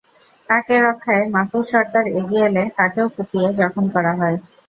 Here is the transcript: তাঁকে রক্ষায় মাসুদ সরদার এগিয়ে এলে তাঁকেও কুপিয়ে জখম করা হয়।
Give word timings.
তাঁকে 0.49 0.75
রক্ষায় 0.85 1.23
মাসুদ 1.35 1.63
সরদার 1.71 2.05
এগিয়ে 2.19 2.45
এলে 2.49 2.63
তাঁকেও 2.77 3.07
কুপিয়ে 3.15 3.47
জখম 3.59 3.85
করা 3.95 4.11
হয়। 4.19 4.37